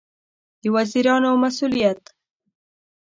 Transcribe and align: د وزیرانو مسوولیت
د 0.61 0.63
وزیرانو 0.75 1.29
مسوولیت 1.43 2.01